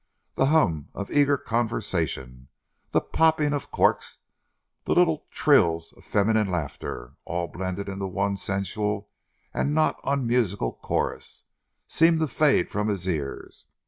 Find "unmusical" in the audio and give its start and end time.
10.03-10.73